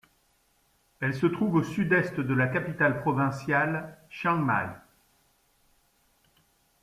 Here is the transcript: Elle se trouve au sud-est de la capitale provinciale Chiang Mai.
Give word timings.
Elle 0.99 1.13
se 1.13 1.27
trouve 1.27 1.53
au 1.53 1.61
sud-est 1.63 2.19
de 2.19 2.33
la 2.33 2.47
capitale 2.47 3.01
provinciale 3.03 3.99
Chiang 4.09 4.37
Mai. 4.39 4.67